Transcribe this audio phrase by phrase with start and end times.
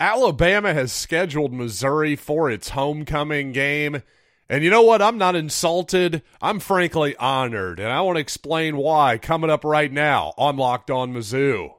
[0.00, 4.02] Alabama has scheduled Missouri for its homecoming game.
[4.48, 5.00] And you know what?
[5.00, 6.22] I'm not insulted.
[6.42, 7.78] I'm frankly honored.
[7.78, 11.74] And I want to explain why coming up right now on Locked On Mizzou.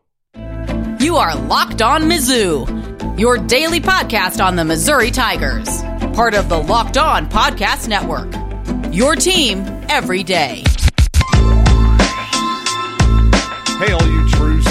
[1.01, 5.83] You are Locked On Mizzou, your daily podcast on the Missouri Tigers,
[6.15, 8.33] part of the Locked On Podcast Network.
[8.93, 9.59] Your team
[9.89, 10.63] every day.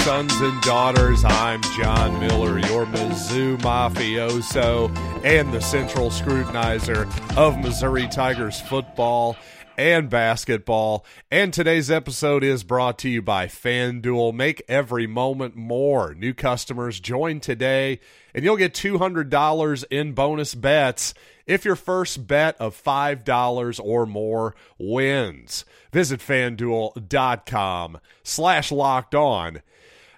[0.05, 4.95] Sons and daughters, I'm John Miller, your Mizzou mafioso
[5.25, 9.35] and the central scrutinizer of Missouri Tigers football
[9.79, 11.07] and basketball.
[11.31, 14.35] And today's episode is brought to you by FanDuel.
[14.35, 16.13] Make every moment more.
[16.13, 17.99] New customers join today,
[18.35, 21.15] and you'll get $200 in bonus bets
[21.47, 25.65] if your first bet of $5 or more wins.
[25.91, 29.63] Visit fanduel.com slash locked on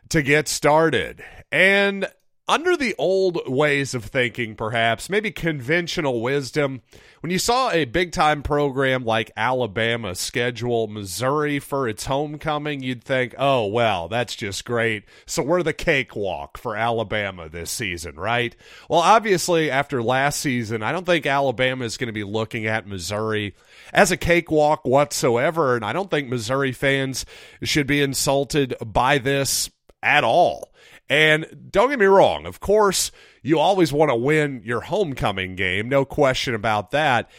[0.09, 1.23] to get started.
[1.51, 2.07] And
[2.49, 6.81] under the old ways of thinking, perhaps, maybe conventional wisdom,
[7.19, 13.03] when you saw a big time program like Alabama schedule Missouri for its homecoming, you'd
[13.03, 15.03] think, oh, well, that's just great.
[15.25, 18.55] So we're the cakewalk for Alabama this season, right?
[18.89, 22.87] Well, obviously, after last season, I don't think Alabama is going to be looking at
[22.87, 23.55] Missouri
[23.91, 25.75] as a cakewalk whatsoever.
[25.75, 27.25] And I don't think Missouri fans
[27.61, 29.69] should be insulted by this
[30.07, 30.73] at all.
[31.09, 35.87] And don't get me wrong, of course, you always want to win your homecoming game,
[35.87, 37.29] no question about that.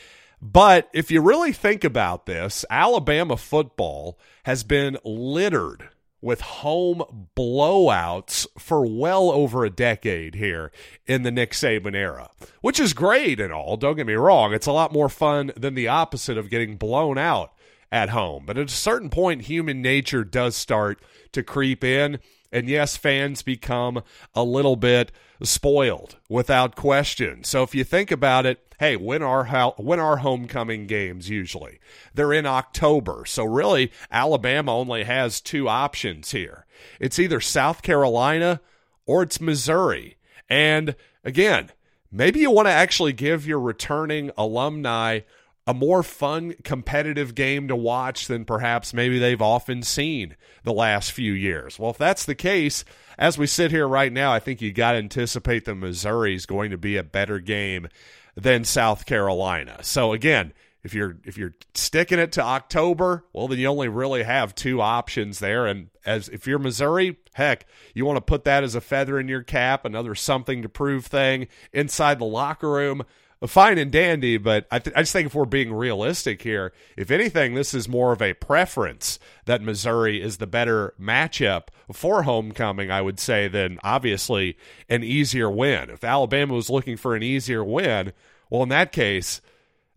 [0.41, 5.89] But if you really think about this, Alabama football has been littered
[6.21, 10.73] with home blowouts for well over a decade here
[11.07, 13.77] in the Nick Saban era, which is great and all.
[13.77, 14.53] Don't get me wrong.
[14.53, 17.53] It's a lot more fun than the opposite of getting blown out
[17.91, 18.45] at home.
[18.47, 21.01] But at a certain point, human nature does start
[21.33, 22.19] to creep in.
[22.51, 24.03] And yes, fans become
[24.35, 27.45] a little bit spoiled without question.
[27.45, 29.45] So if you think about it, hey, when are
[29.77, 31.79] when are homecoming games usually?
[32.15, 33.25] They're in October.
[33.27, 36.67] So really Alabama only has two options here.
[37.01, 38.61] It's either South Carolina
[39.07, 40.17] or it's Missouri.
[40.49, 40.95] And
[41.25, 41.71] again,
[42.11, 45.21] maybe you want to actually give your returning alumni
[45.69, 50.35] a more fun, competitive game to watch than perhaps maybe they've often seen
[50.65, 51.79] the last few years.
[51.79, 52.87] Well, if that's the case,
[53.19, 56.47] as we sit here right now, I think you got to anticipate that Missouri is
[56.47, 57.89] going to be a better game
[58.35, 59.81] than South Carolina.
[59.83, 64.23] So again, if you're if you're sticking it to October, well then you only really
[64.23, 68.65] have two options there and as if you're Missouri, heck, you want to put that
[68.65, 73.05] as a feather in your cap, another something to prove thing inside the locker room
[73.47, 77.11] fine and dandy, but I, th- I, just think if we're being realistic here, if
[77.11, 82.91] anything, this is more of a preference that Missouri is the better matchup for homecoming,
[82.91, 84.57] I would say, than obviously
[84.89, 85.89] an easier win.
[85.89, 88.13] If Alabama was looking for an easier win,
[88.51, 89.41] well, in that case,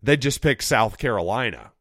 [0.02, 1.72] they'd just pick South Carolina.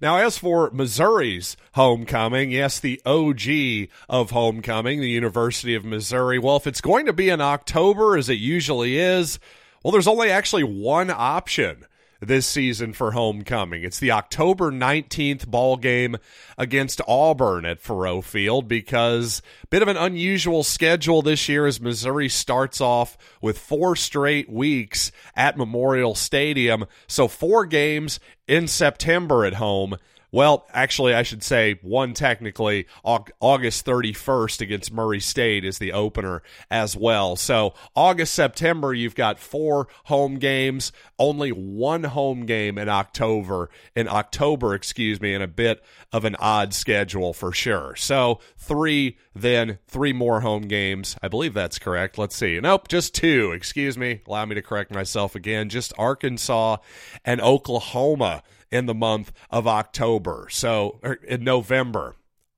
[0.00, 6.56] Now, as for Missouri's homecoming, yes, the OG of homecoming, the University of Missouri, well,
[6.56, 9.38] if it's going to be in October, as it usually is,
[9.84, 11.84] well, there's only actually one option
[12.20, 13.82] this season for homecoming.
[13.82, 16.16] It's the October 19th ball game
[16.56, 21.82] against Auburn at Faurot Field because a bit of an unusual schedule this year as
[21.82, 26.86] Missouri starts off with four straight weeks at Memorial Stadium.
[27.06, 29.96] So four games in September at home
[30.34, 32.88] well, actually, I should say one technically.
[33.04, 37.36] August 31st against Murray State is the opener as well.
[37.36, 40.90] So, August, September, you've got four home games,
[41.20, 46.34] only one home game in October, in October, excuse me, and a bit of an
[46.40, 47.94] odd schedule for sure.
[47.94, 51.16] So, three, then three more home games.
[51.22, 52.18] I believe that's correct.
[52.18, 52.58] Let's see.
[52.58, 53.52] Nope, just two.
[53.52, 54.22] Excuse me.
[54.26, 55.68] Allow me to correct myself again.
[55.68, 56.78] Just Arkansas
[57.24, 60.48] and Oklahoma in the month of October.
[60.50, 62.16] So, er, in November.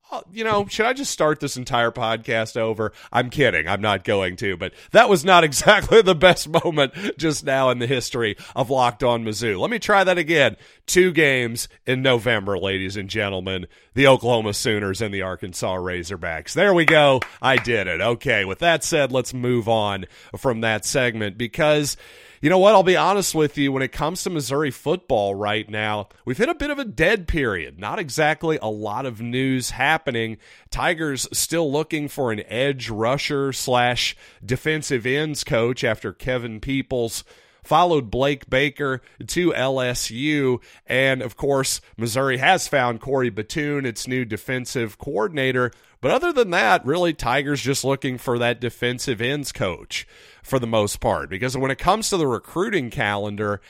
[0.09, 2.93] Uh, you know, should I just start this entire podcast over?
[3.11, 3.67] I'm kidding.
[3.67, 7.79] I'm not going to, but that was not exactly the best moment just now in
[7.79, 9.59] the history of Locked On Mizzou.
[9.59, 10.55] Let me try that again.
[10.85, 13.67] Two games in November, ladies and gentlemen.
[13.95, 16.53] The Oklahoma Sooners and the Arkansas Razorbacks.
[16.53, 17.19] There we go.
[17.41, 17.99] I did it.
[17.99, 18.45] Okay.
[18.45, 20.05] With that said, let's move on
[20.37, 21.97] from that segment because
[22.41, 22.75] you know what?
[22.75, 23.71] I'll be honest with you.
[23.71, 27.27] When it comes to Missouri football right now, we've hit a bit of a dead
[27.27, 27.79] period.
[27.79, 30.37] Not exactly a lot of news happening.
[30.69, 37.23] Tigers still looking for an edge rusher slash defensive ends coach after Kevin Peoples
[37.67, 40.61] followed Blake Baker to LSU.
[40.85, 45.71] And of course, Missouri has found Corey Batoon, its new defensive coordinator.
[45.99, 50.07] But other than that, really, Tigers just looking for that defensive ends coach
[50.41, 51.29] for the most part.
[51.29, 53.61] Because when it comes to the recruiting calendar,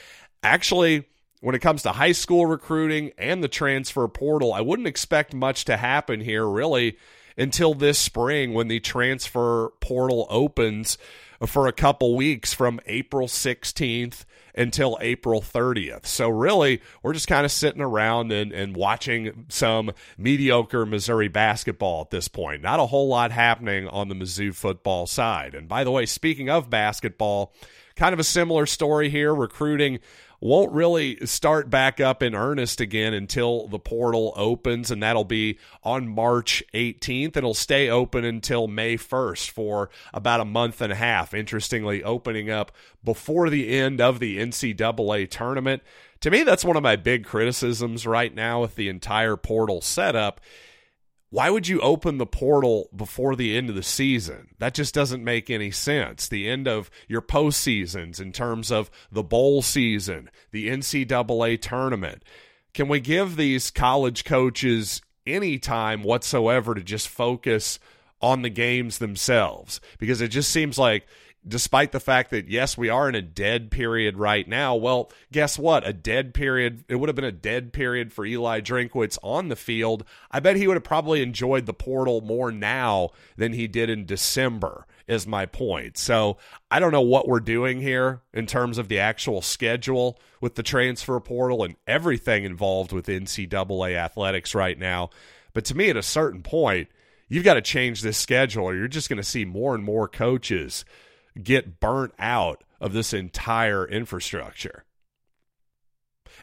[0.44, 1.06] actually,
[1.42, 5.66] when it comes to high school recruiting and the transfer portal, I wouldn't expect much
[5.66, 6.98] to happen here really
[7.38, 10.98] until this spring when the transfer portal opens
[11.46, 14.26] for a couple weeks from April 16th
[14.56, 16.08] until April 30th.
[16.08, 22.02] So, really, we're just kind of sitting around and, and watching some mediocre Missouri basketball
[22.02, 22.64] at this point.
[22.64, 25.54] Not a whole lot happening on the Mizzou football side.
[25.54, 27.54] And by the way, speaking of basketball,
[27.96, 30.00] kind of a similar story here recruiting
[30.40, 35.58] won't really start back up in earnest again until the portal opens, and that'll be
[35.84, 37.36] on March 18th.
[37.36, 41.34] It'll stay open until May 1st for about a month and a half.
[41.34, 42.72] Interestingly, opening up
[43.04, 45.82] before the end of the NCAA tournament.
[46.22, 50.42] To me, that's one of my big criticisms right now with the entire portal setup
[51.30, 54.50] why would you open the portal before the end of the season?
[54.60, 56.28] That just doesn't make any sense.
[56.28, 62.24] The end of your postseasons in terms of the bowl season, the NCAA tournament.
[62.74, 67.78] Can we give these college coaches any time whatsoever to just focus
[68.22, 69.82] on the games themselves?
[70.00, 71.06] Because it just seems like
[71.48, 75.58] despite the fact that yes we are in a dead period right now well guess
[75.58, 75.88] what?
[75.88, 79.56] A dead period it would have been a dead period for eli drinkwitz on the
[79.56, 80.04] field.
[80.32, 84.06] I bet he would have probably enjoyed the portal more now than he did in
[84.06, 85.98] december is my point.
[85.98, 86.38] So
[86.70, 90.64] i don't know what we're doing here in terms of the actual schedule with the
[90.64, 95.10] transfer portal and everything involved with ncaa athletics right now
[95.54, 96.90] but to me at a certain point
[97.30, 98.66] you've got to change this schedule.
[98.66, 100.86] Or you're just going to see more and more coaches
[101.44, 104.84] get burnt out of this entire infrastructure.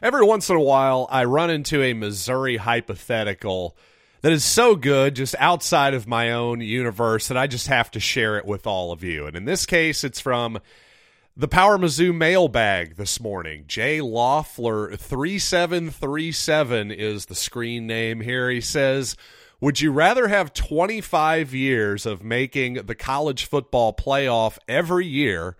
[0.01, 3.77] Every once in a while, I run into a Missouri hypothetical
[4.21, 7.99] that is so good, just outside of my own universe, that I just have to
[7.99, 9.25] share it with all of you.
[9.25, 10.59] And in this case, it's from
[11.37, 13.65] the Power Mizzou mailbag this morning.
[13.67, 18.49] Jay Loeffler 3737 is the screen name here.
[18.49, 19.15] He says,
[19.61, 25.55] would you rather have 25 years of making the college football playoff every year,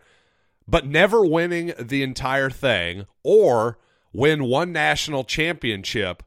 [0.68, 3.77] but never winning the entire thing, or
[4.13, 6.24] win one national championship,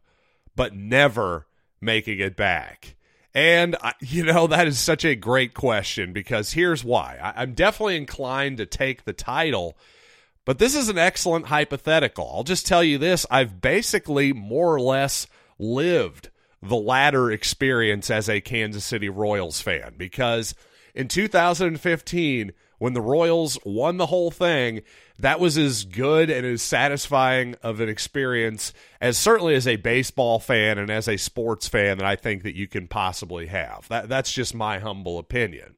[0.57, 1.47] but never
[1.81, 2.97] making it back?
[3.35, 7.19] And, you know, that is such a great question because here's why.
[7.37, 9.77] I'm definitely inclined to take the title,
[10.45, 12.31] but this is an excellent hypothetical.
[12.35, 15.27] I'll just tell you this I've basically more or less
[15.59, 16.31] lived
[16.63, 20.55] the latter experience as a Kansas City Royals fan because
[20.95, 24.83] in 2015, when the Royals won the whole thing,
[25.19, 30.39] that was as good and as satisfying of an experience as certainly as a baseball
[30.39, 33.87] fan and as a sports fan that I think that you can possibly have.
[33.89, 35.75] That that's just my humble opinion.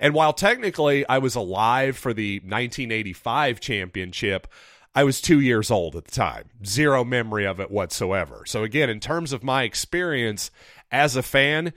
[0.00, 4.48] And while technically I was alive for the 1985 championship,
[4.94, 8.42] I was two years old at the time, zero memory of it whatsoever.
[8.46, 10.50] So, again, in terms of my experience
[10.90, 11.72] as a fan,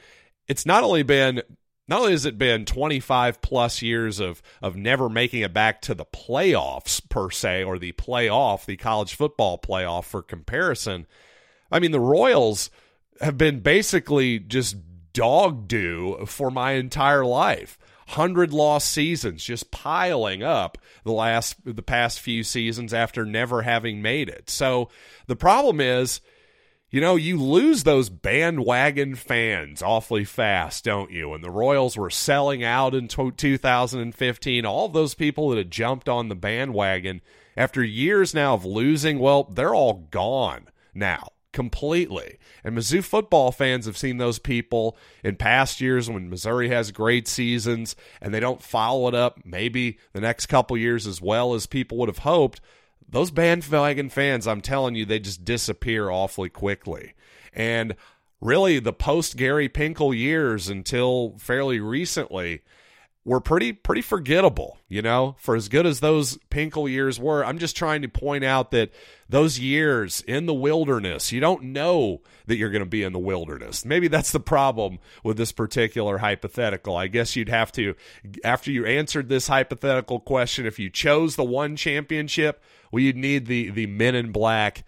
[0.48, 1.42] it's not only been
[1.88, 5.94] not only has it been 25 plus years of of never making it back to
[5.94, 11.06] the playoffs per se or the playoff the college football playoff for comparison
[11.71, 12.69] i mean the royals
[13.21, 14.77] have been basically just
[15.13, 17.77] dog do for my entire life
[18.08, 24.01] 100 lost seasons just piling up the last the past few seasons after never having
[24.01, 24.50] made it.
[24.50, 24.89] So
[25.27, 26.22] the problem is
[26.94, 31.34] you know, you lose those bandwagon fans awfully fast, don't you?
[31.34, 34.63] And the Royals were selling out in 2015.
[34.63, 37.22] All those people that had jumped on the bandwagon
[37.58, 42.38] after years now of losing, well, they're all gone now completely.
[42.63, 47.27] And Mizzou football fans have seen those people in past years when Missouri has great
[47.27, 51.65] seasons and they don't follow it up maybe the next couple years as well as
[51.65, 52.60] people would have hoped.
[53.07, 57.13] Those bandwagon fans, I'm telling you, they just disappear awfully quickly.
[57.53, 57.95] And
[58.41, 62.62] really, the post Gary Pinkel years until fairly recently,
[63.25, 65.36] were pretty pretty forgettable, you know.
[65.39, 68.92] For as good as those Pinkel years were, I'm just trying to point out that
[69.30, 73.20] those years in the wilderness, you don't know that you're going to be in the
[73.20, 73.86] wilderness.
[73.86, 76.98] Maybe that's the problem with this particular hypothetical.
[76.98, 77.96] I guess you'd have to
[78.44, 82.62] after you answered this hypothetical question, if you chose the one championship,
[82.92, 84.84] well you'd need the the men in black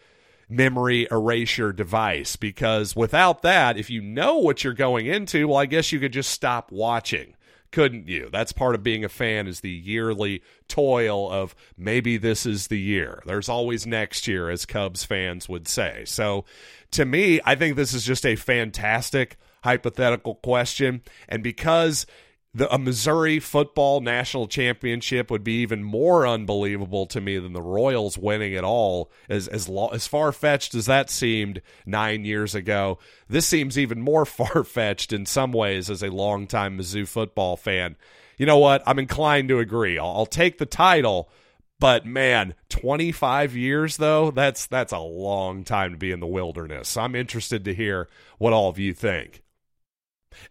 [0.48, 5.68] memory erasure device because without that, if you know what you're going into, well I
[5.68, 7.35] guess you could just stop watching
[7.76, 8.30] couldn't you?
[8.32, 12.80] That's part of being a fan is the yearly toil of maybe this is the
[12.80, 13.22] year.
[13.26, 16.04] There's always next year, as Cubs fans would say.
[16.06, 16.46] So
[16.92, 21.02] to me, I think this is just a fantastic hypothetical question.
[21.28, 22.06] And because
[22.56, 27.62] the, a Missouri football national championship would be even more unbelievable to me than the
[27.62, 29.12] Royals winning it all.
[29.28, 32.98] As as as far fetched as that seemed nine years ago,
[33.28, 37.98] this seems even more far fetched in some ways as a longtime Mizzou football fan.
[38.38, 38.82] You know what?
[38.86, 40.00] I'm inclined to agree.
[40.00, 41.30] I'll, I'll take the title,
[41.78, 46.96] but man, 25 years though, that's that's a long time to be in the wilderness.
[46.96, 48.08] I'm interested to hear
[48.38, 49.42] what all of you think.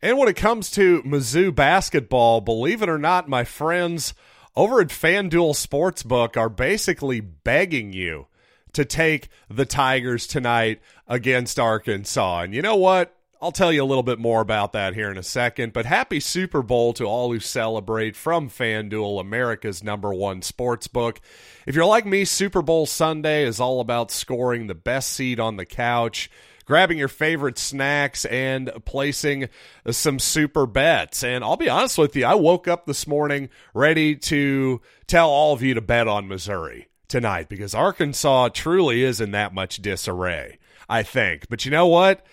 [0.03, 4.15] And when it comes to Mizzou basketball, believe it or not, my friends
[4.57, 8.27] over at FanDuel Sportsbook are basically begging you
[8.73, 12.43] to take the Tigers tonight against Arkansas.
[12.43, 13.17] And you know what?
[13.45, 15.75] I'll tell you a little bit more about that here in a second.
[15.75, 21.19] But happy Super Bowl to all who celebrate from FanDuel, America's number one sportsbook.
[21.67, 25.57] If you're like me, Super Bowl Sunday is all about scoring the best seat on
[25.57, 26.31] the couch
[26.65, 29.49] grabbing your favorite snacks and placing
[29.91, 31.23] some super bets.
[31.23, 35.53] And I'll be honest with you, I woke up this morning ready to tell all
[35.53, 40.59] of you to bet on Missouri tonight because Arkansas truly is in that much disarray,
[40.89, 41.49] I think.
[41.49, 42.25] But you know what?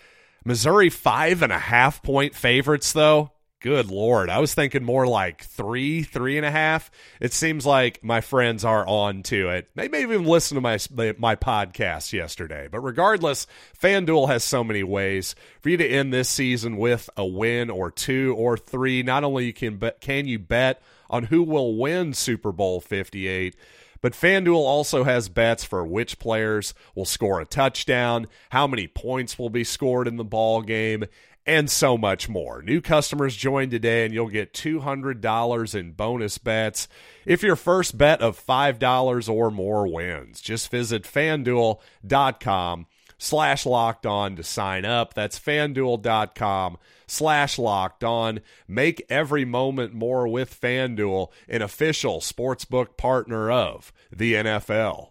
[0.43, 3.31] Missouri five and a half point favorites, though.
[3.62, 4.32] Good lord.
[4.32, 6.89] I was thinking more like three, three and a half.
[7.20, 9.70] It seems like my friends are on to it.
[9.75, 10.80] They may even listen to my
[11.20, 12.68] my podcast yesterday.
[12.72, 13.46] But regardless,
[13.80, 17.91] FanDuel has so many ways for you to end this season with a win or
[17.91, 19.03] two or three.
[19.03, 23.56] Not only you can bet, can you bet on who will win Super Bowl 58,
[24.01, 29.38] but FanDuel also has bets for which players will score a touchdown, how many points
[29.38, 31.06] will be scored in the ball game,
[31.45, 32.62] and so much more.
[32.62, 36.88] New customers join today and you'll get $200 in bonus bets
[37.25, 40.41] if your first bet of $5 or more wins.
[40.41, 45.13] Just visit fanduel.com slash locked on to sign up.
[45.13, 48.39] That's fanduel.com slash locked on.
[48.67, 55.11] Make every moment more with FanDuel, an official sportsbook partner of the NFL.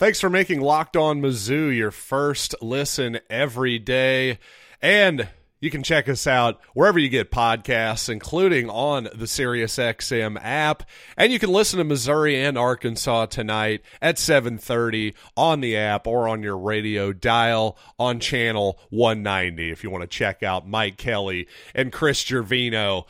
[0.00, 4.38] Thanks for making Locked On Mizzou your first listen every day.
[4.80, 5.28] And
[5.60, 10.84] you can check us out wherever you get podcasts, including on the SiriusXM app.
[11.18, 16.28] And you can listen to Missouri and Arkansas tonight at 7:30 on the app or
[16.28, 21.46] on your radio dial on channel 190 if you want to check out Mike Kelly
[21.74, 23.04] and Chris Gervino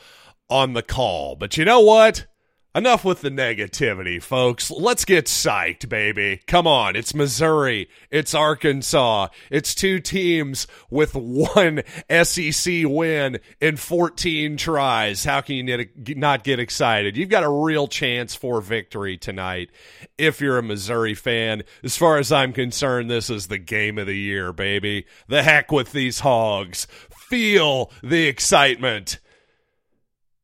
[0.49, 1.37] on the call.
[1.37, 2.27] But you know what?
[2.73, 4.71] Enough with the negativity, folks.
[4.71, 6.39] Let's get psyched, baby.
[6.47, 6.95] Come on.
[6.95, 7.89] It's Missouri.
[8.09, 9.27] It's Arkansas.
[9.49, 11.83] It's two teams with one
[12.23, 15.25] SEC win in 14 tries.
[15.25, 17.17] How can you not get excited?
[17.17, 19.69] You've got a real chance for victory tonight
[20.17, 21.63] if you're a Missouri fan.
[21.83, 25.07] As far as I'm concerned, this is the game of the year, baby.
[25.27, 26.87] The heck with these hogs.
[27.09, 29.19] Feel the excitement.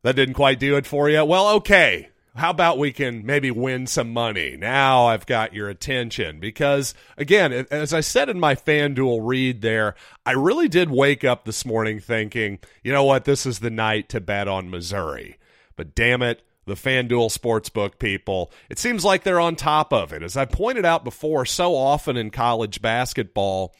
[0.03, 1.23] That didn't quite do it for you.
[1.23, 4.55] Well, okay how about we can maybe win some money?
[4.57, 9.95] Now I've got your attention because, again, as I said in my FanDuel read there,
[10.25, 14.09] I really did wake up this morning thinking, you know what, this is the night
[14.09, 15.37] to bet on Missouri.
[15.75, 20.21] But damn it, the FanDuel Sportsbook people, it seems like they're on top of it.
[20.21, 23.73] As I pointed out before, so often in college basketball,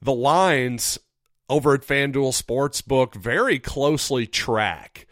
[0.00, 0.98] the lines
[1.50, 5.06] over at FanDuel Sportsbook very closely track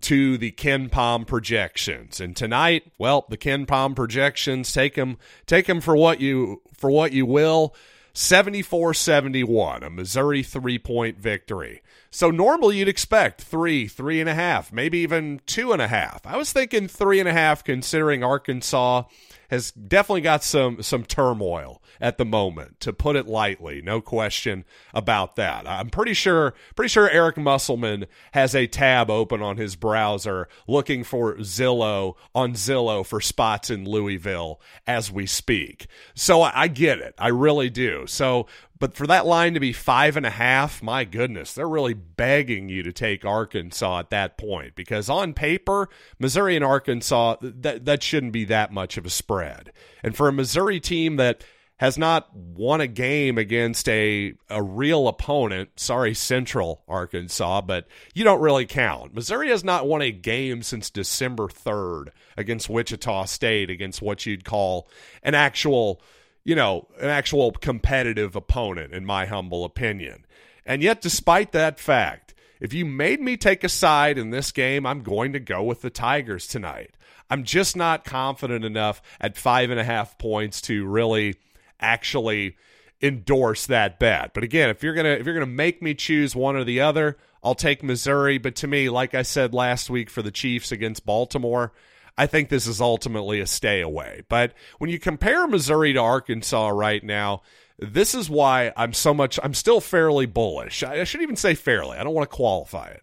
[0.00, 2.20] to the KenPom projections.
[2.20, 7.12] And tonight, well, the KenPom projections take them take them for what you for what
[7.12, 7.74] you will.
[8.14, 11.82] 74-71, a Missouri three-point victory.
[12.10, 16.26] So normally you'd expect three, three and a half, maybe even two and a half.
[16.26, 19.04] I was thinking three and a half, considering Arkansas
[19.52, 23.82] has definitely got some some turmoil at the moment, to put it lightly.
[23.82, 25.68] No question about that.
[25.68, 31.04] I'm pretty sure pretty sure Eric Musselman has a tab open on his browser looking
[31.04, 35.86] for Zillow on Zillow for spots in Louisville as we speak.
[36.14, 37.14] So I, I get it.
[37.18, 38.06] I really do.
[38.06, 38.46] So
[38.82, 42.68] but for that line to be five and a half, my goodness, they're really begging
[42.68, 48.02] you to take Arkansas at that point because on paper, Missouri and Arkansas, that, that
[48.02, 49.70] shouldn't be that much of a spread.
[50.02, 51.44] And for a Missouri team that
[51.76, 55.68] has not won a game against a a real opponent.
[55.78, 59.14] Sorry, Central Arkansas, but you don't really count.
[59.14, 64.44] Missouri has not won a game since December 3rd against Wichita State against what you'd
[64.44, 64.88] call
[65.22, 66.02] an actual
[66.44, 70.26] you know, an actual competitive opponent, in my humble opinion.
[70.64, 74.86] And yet, despite that fact, if you made me take a side in this game,
[74.86, 76.96] I'm going to go with the Tigers tonight.
[77.28, 81.36] I'm just not confident enough at five and a half points to really
[81.80, 82.56] actually
[83.00, 84.32] endorse that bet.
[84.34, 87.18] But again, if you're gonna if you're gonna make me choose one or the other,
[87.42, 88.38] I'll take Missouri.
[88.38, 91.72] But to me, like I said last week for the Chiefs against Baltimore,
[92.16, 94.22] I think this is ultimately a stay away.
[94.28, 97.42] But when you compare Missouri to Arkansas right now,
[97.78, 100.82] this is why I'm so much, I'm still fairly bullish.
[100.82, 101.98] I shouldn't even say fairly.
[101.98, 103.02] I don't want to qualify it.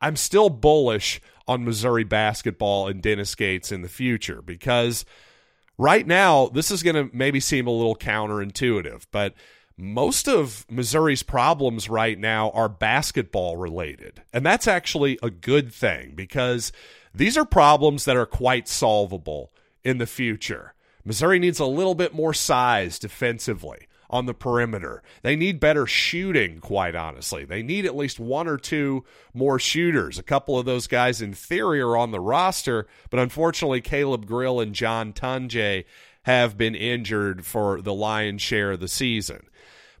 [0.00, 5.04] I'm still bullish on Missouri basketball and Dennis Gates in the future because
[5.78, 9.34] right now, this is going to maybe seem a little counterintuitive, but
[9.76, 14.22] most of Missouri's problems right now are basketball related.
[14.32, 16.70] And that's actually a good thing because
[17.14, 19.52] these are problems that are quite solvable
[19.84, 20.74] in the future.
[21.04, 25.02] Missouri needs a little bit more size defensively on the perimeter.
[25.22, 27.44] They need better shooting, quite honestly.
[27.44, 30.18] They need at least one or two more shooters.
[30.18, 34.60] A couple of those guys, in theory, are on the roster, but unfortunately, Caleb Grill
[34.60, 35.84] and John Tonje
[36.24, 39.46] have been injured for the lion's share of the season.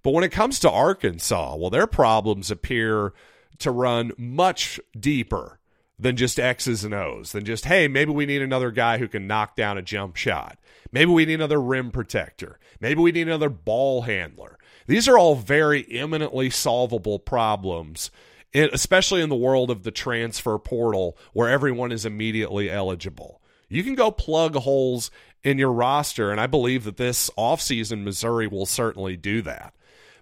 [0.02, 3.14] But when it comes to Arkansas, well, their problems appear
[3.58, 5.59] to run much deeper
[6.00, 9.26] than just X's and O's, than just, hey, maybe we need another guy who can
[9.26, 10.58] knock down a jump shot.
[10.90, 12.58] Maybe we need another rim protector.
[12.80, 14.58] Maybe we need another ball handler.
[14.86, 18.10] These are all very eminently solvable problems,
[18.54, 23.42] especially in the world of the transfer portal where everyone is immediately eligible.
[23.68, 25.10] You can go plug holes
[25.44, 29.74] in your roster, and I believe that this offseason, Missouri will certainly do that.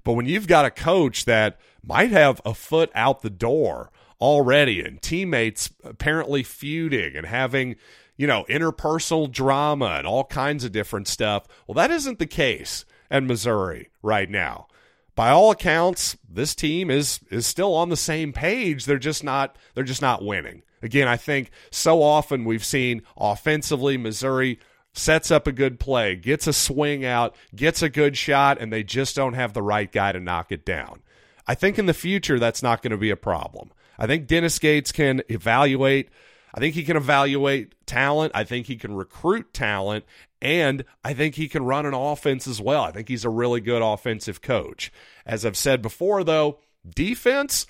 [0.04, 4.80] But when you've got a coach that might have a foot out the door already
[4.80, 7.76] and teammates apparently feuding and having,
[8.16, 12.84] you know, interpersonal drama and all kinds of different stuff, well, that isn't the case
[13.10, 14.66] at Missouri right now.
[15.14, 18.84] By all accounts, this team is is still on the same page.
[18.84, 20.62] They're just not they're just not winning.
[20.80, 24.60] Again, I think so often we've seen offensively Missouri
[24.92, 28.82] sets up a good play, gets a swing out, gets a good shot, and they
[28.82, 31.02] just don't have the right guy to knock it down.
[31.46, 33.70] I think in the future that's not going to be a problem.
[33.98, 36.10] I think Dennis Gates can evaluate.
[36.54, 38.32] I think he can evaluate talent.
[38.34, 40.04] I think he can recruit talent.
[40.40, 42.84] And I think he can run an offense as well.
[42.84, 44.92] I think he's a really good offensive coach.
[45.26, 47.66] As I've said before, though, defense,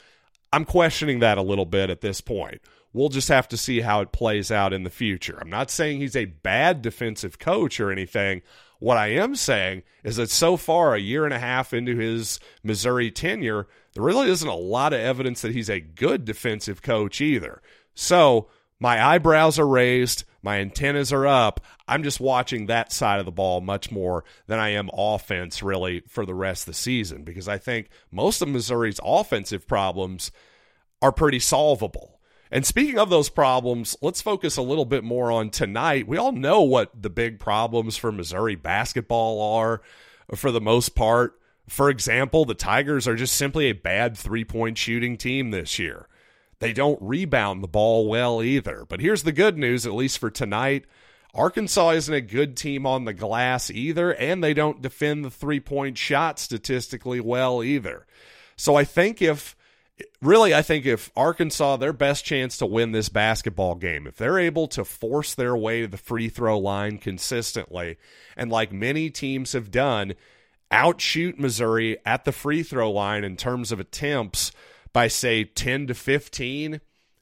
[0.53, 2.61] I'm questioning that a little bit at this point.
[2.93, 5.39] We'll just have to see how it plays out in the future.
[5.41, 8.43] I'm not saying he's a bad defensive coach or anything.
[8.79, 12.39] What I am saying is that so far, a year and a half into his
[12.63, 17.21] Missouri tenure, there really isn't a lot of evidence that he's a good defensive coach
[17.21, 17.61] either.
[17.95, 21.61] So my eyebrows are raised, my antennas are up.
[21.89, 26.03] I'm just watching that side of the ball much more than I am offense, really,
[26.07, 30.31] for the rest of the season, because I think most of Missouri's offensive problems
[31.03, 32.18] are pretty solvable.
[32.51, 36.09] And speaking of those problems, let's focus a little bit more on tonight.
[36.09, 39.83] We all know what the big problems for Missouri basketball are
[40.35, 41.39] for the most part.
[41.69, 46.09] For example, the Tigers are just simply a bad three point shooting team this year.
[46.61, 48.85] They don't rebound the ball well either.
[48.89, 50.87] But here's the good news, at least for tonight
[51.35, 55.61] Arkansas isn't a good team on the glass either, and they don't defend the three
[55.61, 58.07] point shot statistically well either.
[58.57, 59.55] So I think if
[60.21, 64.39] really, I think if Arkansas, their best chance to win this basketball game, if they're
[64.39, 67.99] able to force their way to the free throw line consistently,
[68.37, 70.15] and like many teams have done,
[70.71, 74.53] outshoot Missouri at the free throw line in terms of attempts
[74.93, 76.81] by, say, 10 to 15,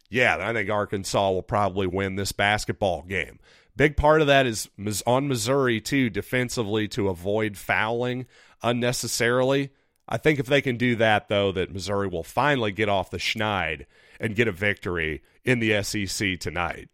[0.09, 3.39] yeah, I think Arkansas will probably win this basketball game.
[3.77, 4.69] Big part of that is
[5.07, 8.27] on Missouri, too, defensively to avoid fouling
[8.63, 9.71] unnecessarily.
[10.09, 13.19] I think if they can do that, though, that Missouri will finally get off the
[13.19, 13.87] schneid
[14.21, 16.89] and get a victory in the SEC tonight.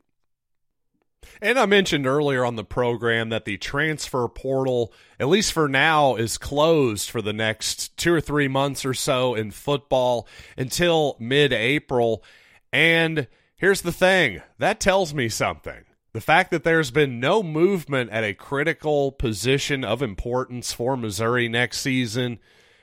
[1.40, 6.16] And I mentioned earlier on the program that the transfer portal, at least for now,
[6.16, 11.52] is closed for the next two or three months or so in football until mid
[11.52, 12.24] April.
[12.72, 15.84] And here's the thing that tells me something.
[16.12, 21.48] The fact that there's been no movement at a critical position of importance for Missouri
[21.48, 22.38] next season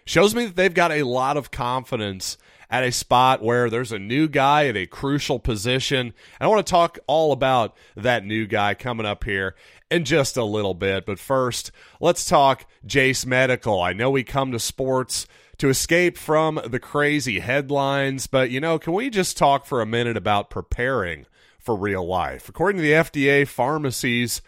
[0.09, 2.35] shows me that they've got a lot of confidence
[2.67, 5.99] at a spot where there's a new guy at a crucial position.
[5.99, 9.53] And I want to talk all about that new guy coming up here
[9.91, 11.05] in just a little bit.
[11.05, 13.79] But first, let's talk Jase Medical.
[13.79, 15.27] I know we come to sports
[15.59, 19.85] to escape from the crazy headlines, but you know, can we just talk for a
[19.85, 21.27] minute about preparing
[21.59, 22.49] for real life?
[22.49, 24.41] According to the FDA, pharmacies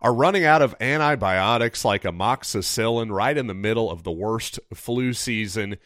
[0.00, 5.12] are running out of antibiotics like amoxicillin right in the middle of the worst flu
[5.12, 5.76] season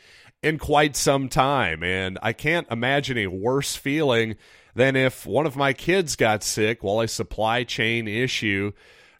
[0.42, 1.83] in quite some time.
[1.83, 4.37] And I can't imagine a worse feeling
[4.75, 8.72] than if one of my kids got sick while a supply chain issue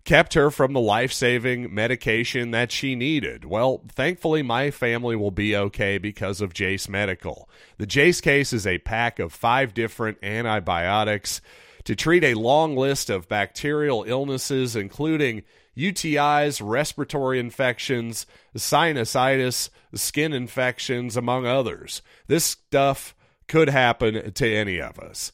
[0.05, 3.45] kept her from the life saving medication that she needed.
[3.45, 7.49] Well, thankfully, my family will be okay because of Jase Medical.
[7.79, 11.41] The Jase case is a pack of five different antibiotics
[11.85, 15.43] to treat a long list of bacterial illnesses, including
[15.77, 22.03] UTIs, respiratory infections, sinusitis, skin infections, among others.
[22.27, 23.15] This stuff
[23.49, 25.33] could happen to any of us.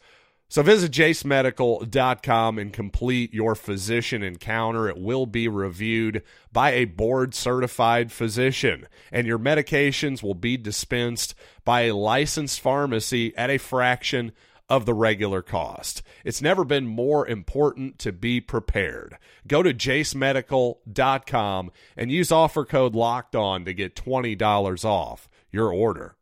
[0.51, 4.89] So visit jasemedical.com and complete your physician encounter.
[4.89, 11.35] It will be reviewed by a board certified physician, and your medications will be dispensed
[11.67, 14.33] by a licensed pharmacy at a fraction
[14.69, 16.03] of the regular cost.
[16.25, 19.17] It's never been more important to be prepared.
[19.47, 26.17] Go to jasemedical.com and use offer code locked on to get $20 off your order.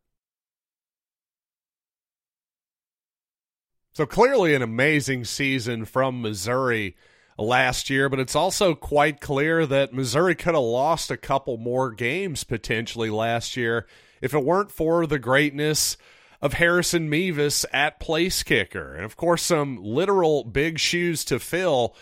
[3.93, 6.97] So clearly an amazing season from Missouri
[7.39, 11.91] last year, but it's also quite clear that Missouri could have lost a couple more
[11.91, 13.87] games potentially last year
[14.21, 15.97] if it weren't for the greatness
[16.41, 18.95] of Harrison Mevis at place kicker.
[18.95, 21.95] And of course, some literal big shoes to fill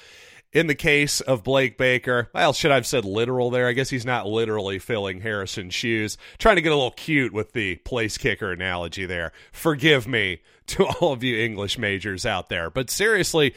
[0.54, 3.66] in the case of Blake Baker, well, should I have said literal there?
[3.66, 6.16] I guess he's not literally filling Harrison's shoes.
[6.38, 9.32] Trying to get a little cute with the place kicker analogy there.
[9.52, 12.70] Forgive me to all of you English majors out there.
[12.70, 13.52] But seriously,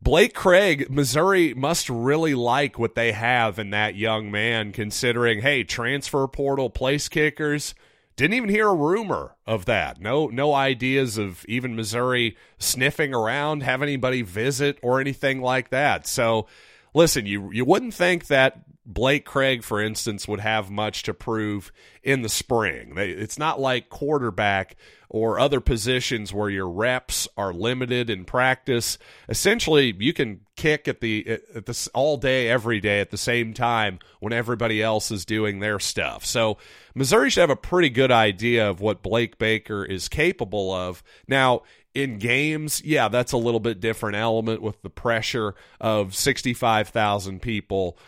[0.00, 5.64] Blake Craig, Missouri must really like what they have in that young man, considering, hey,
[5.64, 7.74] transfer portal place kickers
[8.20, 9.98] didn't even hear a rumor of that.
[9.98, 16.06] No, no ideas of even Missouri sniffing around, have anybody visit or anything like that.
[16.06, 16.46] So,
[16.92, 18.58] listen, you you wouldn't think that
[18.92, 21.70] Blake Craig, for instance, would have much to prove
[22.02, 22.94] in the spring.
[22.96, 24.76] It's not like quarterback
[25.08, 28.98] or other positions where your reps are limited in practice.
[29.28, 34.00] Essentially, you can kick at the at all day every day at the same time
[34.18, 36.24] when everybody else is doing their stuff.
[36.24, 36.58] So,
[36.94, 41.02] Missouri should have a pretty good idea of what Blake Baker is capable of.
[41.28, 41.62] Now,
[41.94, 47.98] in games, yeah, that's a little bit different element with the pressure of 65,000 people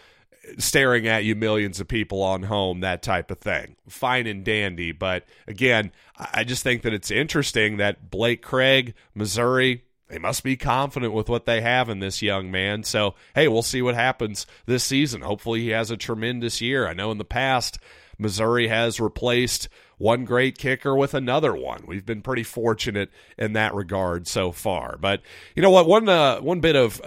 [0.59, 3.77] staring at you, millions of people on home, that type of thing.
[3.89, 4.93] Fine and dandy.
[4.93, 10.57] But again, I just think that it's interesting that Blake Craig, Missouri, they must be
[10.57, 12.83] confident with what they have in this young man.
[12.83, 15.23] So, hey, we'll see what happens this season.
[15.23, 16.87] Hopefully, he has a tremendous year.
[16.87, 17.79] I know in the past,
[18.19, 21.85] Missouri has replaced one great kicker with another one.
[21.87, 24.99] We've been pretty fortunate in that regard so far.
[24.99, 25.23] But
[25.55, 25.87] you know what?
[25.87, 27.01] One uh, one bit of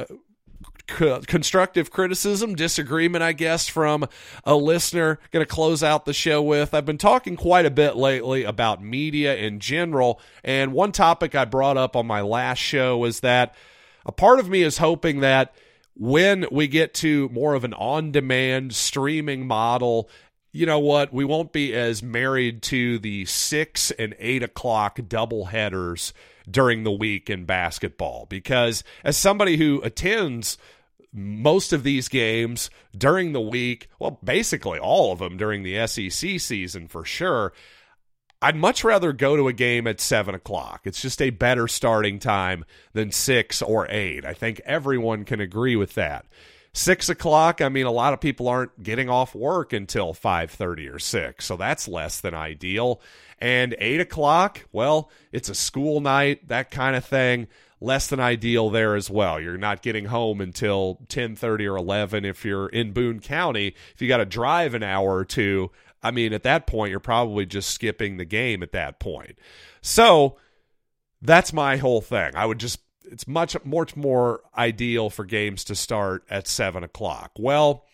[0.88, 4.08] constructive criticism, disagreement, I guess, from
[4.44, 5.20] a listener.
[5.32, 6.74] Going to close out the show with.
[6.74, 11.46] I've been talking quite a bit lately about media in general, and one topic I
[11.46, 13.56] brought up on my last show was that
[14.06, 15.56] a part of me is hoping that
[15.98, 20.10] when we get to more of an on demand streaming model,
[20.52, 21.14] you know what?
[21.14, 26.14] We won't be as married to the six and eight o'clock double headers
[26.50, 30.58] during the week in basketball because as somebody who attends
[31.16, 36.40] most of these games during the week, well, basically all of them during the SEC
[36.40, 37.54] season for sure.
[38.42, 40.82] I'd much rather go to a game at seven o'clock.
[40.84, 44.26] It's just a better starting time than six or eight.
[44.26, 46.26] I think everyone can agree with that.
[46.74, 47.62] Six o'clock.
[47.62, 51.46] I mean, a lot of people aren't getting off work until five thirty or six,
[51.46, 53.00] so that's less than ideal.
[53.40, 54.66] And eight o'clock.
[54.74, 57.48] Well, it's a school night, that kind of thing
[57.82, 59.40] less than ideal there as well.
[59.40, 63.76] You're not getting home until 10:30 or 11 if you're in Boone County.
[63.94, 67.00] If you got to drive an hour or two, I mean at that point you're
[67.00, 69.38] probably just skipping the game at that point.
[69.82, 70.38] So
[71.22, 72.36] that's my whole thing.
[72.36, 77.32] I would just it's much much more ideal for games to start at seven o'clock.
[77.38, 77.86] Well,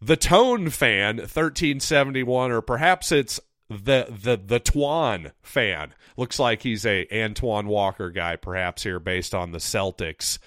[0.00, 3.38] the Tone fan 1371, or perhaps it's
[3.70, 5.94] the the the Twan fan.
[6.16, 10.38] Looks like he's a Antoine Walker guy, perhaps here based on the Celtics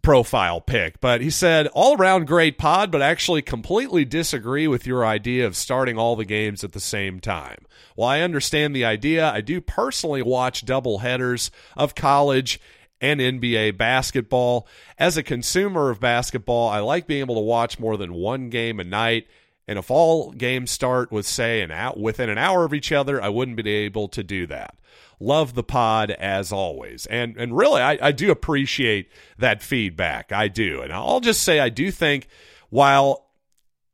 [0.00, 1.00] profile pick.
[1.00, 5.56] But he said, all around great pod, but actually completely disagree with your idea of
[5.56, 7.66] starting all the games at the same time.
[7.94, 12.60] While I understand the idea, I do personally watch double headers of college
[13.00, 14.66] and NBA basketball.
[14.98, 18.80] As a consumer of basketball, I like being able to watch more than one game
[18.80, 19.26] a night
[19.68, 23.22] and if all games start with, say, an out within an hour of each other,
[23.22, 24.74] I wouldn't be able to do that.
[25.20, 27.04] Love the pod as always.
[27.06, 30.32] And and really I, I do appreciate that feedback.
[30.32, 30.80] I do.
[30.80, 32.28] And I'll just say I do think
[32.70, 33.26] while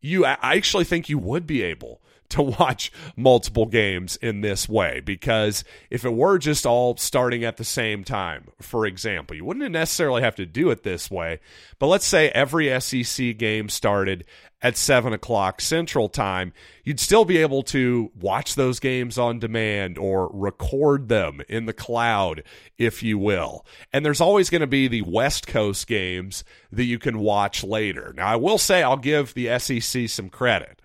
[0.00, 2.00] you I actually think you would be able
[2.34, 7.56] to watch multiple games in this way because if it were just all starting at
[7.56, 11.40] the same time, for example, you wouldn't necessarily have to do it this way.
[11.78, 14.24] But let's say every SEC game started
[14.64, 19.98] at 7 o'clock Central Time, you'd still be able to watch those games on demand
[19.98, 22.42] or record them in the cloud,
[22.78, 23.66] if you will.
[23.92, 28.14] And there's always going to be the West Coast games that you can watch later.
[28.16, 30.80] Now, I will say I'll give the SEC some credit.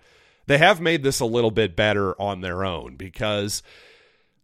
[0.46, 3.62] They have made this a little bit better on their own because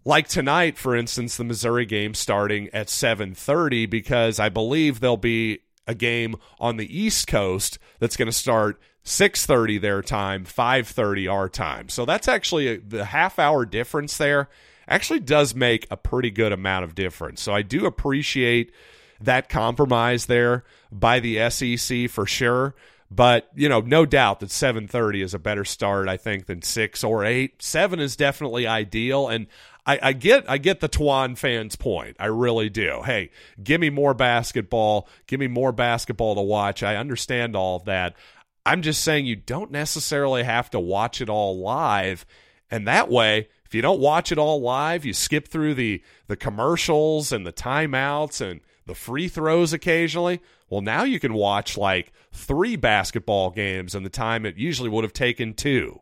[0.05, 5.61] like tonight for instance the Missouri game starting at 7:30 because I believe there'll be
[5.87, 11.49] a game on the East Coast that's going to start 6:30 their time, 5:30 our
[11.49, 11.89] time.
[11.89, 14.49] So that's actually a, the half hour difference there
[14.89, 17.43] actually does make a pretty good amount of difference.
[17.43, 18.73] So I do appreciate
[19.21, 22.75] that compromise there by the SEC for sure.
[23.11, 27.05] But you know, no doubt that 7:30 is a better start, I think, than six
[27.05, 27.63] or eight.
[27.63, 29.47] Seven is definitely ideal, and
[29.87, 32.17] I, I get I get the Tuan fans' point.
[32.19, 33.03] I really do.
[33.05, 33.31] Hey,
[33.63, 35.09] give me more basketball.
[35.29, 36.83] Give me more basketball to watch.
[36.83, 38.17] I understand all of that.
[38.65, 42.27] I'm just saying you don't necessarily have to watch it all live.
[42.69, 46.37] And that way, if you don't watch it all live, you skip through the the
[46.37, 50.41] commercials and the timeouts and the free throws occasionally.
[50.69, 55.05] Well, now you can watch like three basketball games in the time it usually would
[55.05, 56.01] have taken two.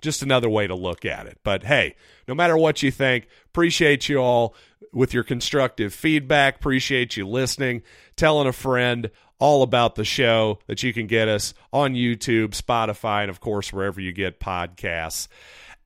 [0.00, 1.38] Just another way to look at it.
[1.44, 1.94] But hey,
[2.26, 4.54] no matter what you think, appreciate you all
[4.92, 6.56] with your constructive feedback.
[6.56, 7.82] Appreciate you listening,
[8.16, 13.22] telling a friend all about the show that you can get us on YouTube, Spotify,
[13.22, 15.28] and of course, wherever you get podcasts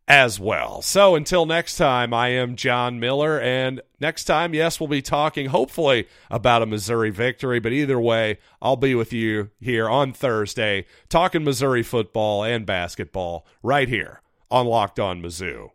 [0.07, 0.83] as well.
[0.83, 3.40] So until next time, I am John Miller.
[3.40, 7.59] And next time, yes, we'll be talking hopefully about a Missouri victory.
[7.59, 13.47] But either way, I'll be with you here on Thursday talking Missouri football and basketball
[13.62, 15.71] right here on Locked On Mizzou.